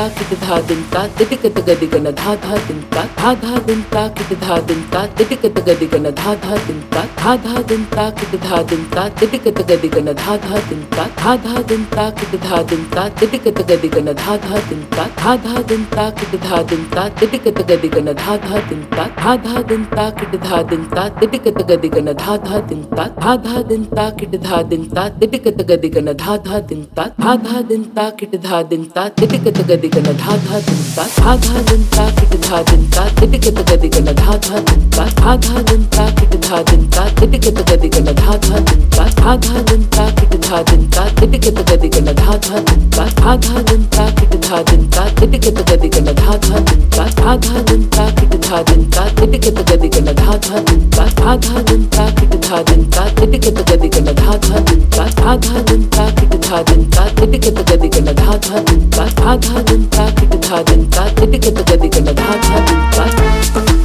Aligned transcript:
धा 0.00 0.08
कित 0.08 0.38
धा 0.40 0.60
दिन 0.68 0.82
का 0.92 1.00
तिदिक 1.16 1.42
तिगदिग 1.54 1.94
न 1.96 2.10
धा 2.16 2.34
धा 2.42 2.56
दिन 2.66 2.80
का 2.92 3.02
धा 3.20 3.32
धा 3.40 3.58
दिनता 3.66 4.02
किट 4.18 4.30
धा 4.42 4.56
दिनता 4.68 5.00
तिटिक 5.16 5.42
तगदिगन 5.56 6.10
धा 6.18 6.34
धा 6.44 6.56
दिनता 6.66 7.00
धा 7.16 7.34
धा 7.46 7.62
दिनता 7.70 8.04
किट 8.20 8.36
धा 8.44 8.60
दिनता 8.70 9.02
तिटिक 9.20 9.48
तगदिगन 9.58 10.12
धा 10.20 10.36
धा 10.44 10.60
दिनता 10.68 11.04
धा 11.18 11.34
धा 11.46 11.62
दिनता 11.70 12.08
किट 12.20 12.36
धा 12.44 12.62
दिनता 12.70 13.08
तिटिक 13.18 13.48
तगदिगन 13.58 14.12
धा 14.20 14.36
धा 14.44 14.60
दिनता 14.70 15.04
धा 15.18 15.34
धा 15.44 15.62
दिनता 15.72 16.08
किट 16.20 16.36
धा 16.46 16.62
दिनता 16.70 17.08
तिटिक 17.20 17.48
तगदिगन 17.58 18.12
धा 18.22 18.36
धा 18.46 18.60
दिनता 18.70 19.04
धा 19.18 19.36
धा 19.44 19.62
दिनता 19.68 20.08
किट 20.20 20.40
धा 20.46 20.62
दिनता 20.70 21.08
तिटिक 21.20 21.48
तगदिगन 21.58 22.12
धा 22.24 22.36
धा 22.46 22.60
दिनता 22.70 23.06
धा 23.20 23.36
धा 23.44 23.62
दिनता 23.68 24.08
किट 24.20 24.40
धा 24.48 24.62
दिनता 24.72 25.08
तिटिक 25.20 25.48
तगदिगन 25.60 26.12
धा 26.24 26.36
धा 26.48 26.60
दिनता 26.72 27.06
धा 27.20 27.36
धा 27.44 27.60
दिनता 27.68 28.08
किट 28.22 28.40
धा 28.48 28.62
दिनता 28.72 29.08
तिटिक 29.20 29.46
तगदिगन 29.60 30.12
धा 30.24 30.40
धा 30.48 30.64
दिनता 30.70 31.06
धा 31.20 31.36
धा 31.36 31.62
दिनता 31.70 32.10
किट 32.20 32.40
धा 32.48 32.62
दिनता 32.72 33.09
திபிக்கத் 33.18 33.60
கதிகல 33.68 34.12
தாதா 34.20 34.56
தின்பா 34.68 35.02
ஆதா 35.30 35.54
தின்பா 35.68 36.04
கிட்டுதா 36.18 36.58
தின்பா 36.68 37.02
திபிக்கத் 37.18 37.60
கதிகல 37.70 38.12
தாதா 38.20 38.56
தின்பா 38.68 39.04
ஆதா 39.30 39.36
தின்பா 39.68 40.04
கிட்டுதா 40.18 40.58
தின்பா 40.70 41.04
திபிக்கத் 41.18 41.60
கதிகல 41.70 42.14
தாதா 42.20 42.56
தின்பா 42.68 43.04
ஆதா 43.32 43.54
தின்பா 43.68 44.04
கிட்டுதா 44.18 44.58
தின்பா 44.70 45.04
திபிக்கத் 45.20 45.62
கதிகல 45.70 46.14
தாதா 46.22 46.56
தின்பா 46.68 47.04
ஆதா 47.26 47.54
தின்பா 47.68 48.04
கிட்டுதா 48.18 48.58
தின்பா 48.70 49.04
திபிக்கத் 49.18 49.62
கதிகல 49.70 50.14
தாதா 50.20 50.56
தின்பா 50.68 51.04
ஆதா 51.26 51.54
தின்பா 51.68 52.04
கிட்டுதா 52.18 52.58
தின்பா 52.70 53.04
திபிக்கத் 53.18 53.62
கதிகல 53.70 54.14
தாதா 54.22 54.56
தின்பா 54.68 55.04
ஆதா 55.26 55.54
தின்பா 55.68 56.04
கிட்டுதா 56.18 56.58
தின்பா 56.70 57.04
திபிக்கத் 57.18 57.62
கதிகல 57.70 58.14
தாதா 58.22 58.36
தின்பா 58.68 59.04
ஆதா 59.26 59.54
தின்பா 59.68 60.04
கிட்டுதா 60.18 60.58
தின்பா 60.70 61.04
திபிக்கத் 61.18 61.62
கதிகல 61.70 62.08
தாதா 62.20 62.58
தின்பா 62.68 62.99
Bye. 63.00 63.79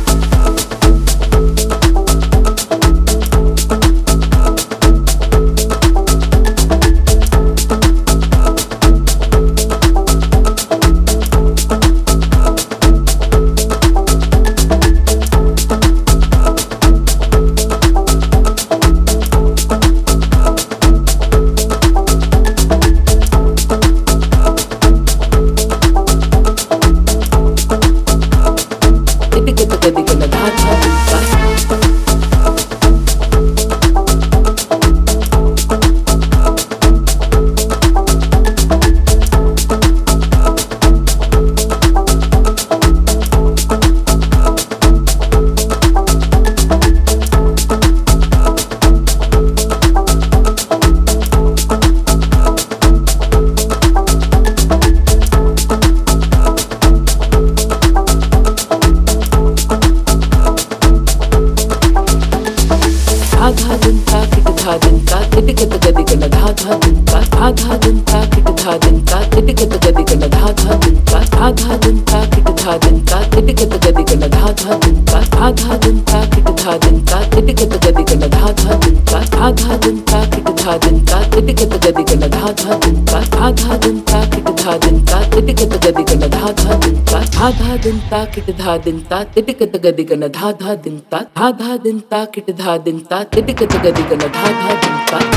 धा 88.15 88.23
किट 88.25 88.49
धा 88.57 88.75
दिन 88.83 88.99
ता 89.07 89.17
तिटिक 89.35 89.63
तग 89.71 89.87
दिग 89.95 90.13
न 90.13 90.27
धा 90.37 90.51
धा 90.61 90.75
दिनता 90.83 91.19
धा 91.37 91.51
धा 91.61 91.77
दिनता 91.85 92.23
किट 92.35 92.51
धा 92.57 92.77
दिन 92.85 92.99
ता 93.11 93.23
तिटिक 93.35 93.63
तग 93.73 93.93
दिग 93.95 94.13
न 94.13 94.35
धा 94.37 94.51
धा 94.59 94.75
दिनता 94.83 95.34